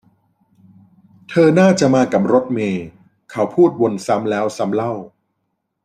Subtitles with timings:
[1.29, 2.85] เธอน่าจะมากับรถเมย์
[3.31, 4.93] เขาพูดวนซ้ำแล้วซ้ำเล่า